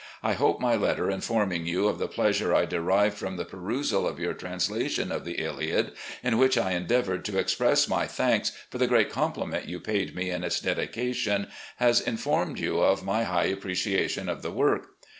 I 0.23 0.33
hope 0.33 0.59
my 0.59 0.75
letter 0.75 1.11
informing 1.11 1.67
you 1.67 1.87
of 1.87 1.99
the 1.99 2.07
pleasure 2.07 2.55
I 2.55 2.65
derived 2.65 3.15
from 3.19 3.37
the 3.37 3.45
perusal 3.45 4.07
of 4.07 4.17
your 4.19 4.33
translation 4.33 5.11
of 5.11 5.25
the 5.25 5.33
Iliad, 5.39 5.91
in 6.23 6.39
which 6.39 6.57
I 6.57 6.71
endeavoured 6.71 7.23
to 7.25 7.37
express 7.37 7.87
my 7.87 8.07
thanks 8.07 8.51
for 8.71 8.79
the 8.79 8.87
great 8.87 9.11
compliment 9.11 9.67
you 9.67 9.79
paid 9.79 10.15
me 10.15 10.31
in 10.31 10.43
its 10.43 10.59
dedication, 10.59 11.49
has 11.75 12.01
informed 12.01 12.57
you 12.57 12.79
of 12.79 13.05
my 13.05 13.25
high 13.25 13.45
appreciation 13.45 14.27
of 14.27 14.41
the 14.41 14.49
work. 14.51 14.87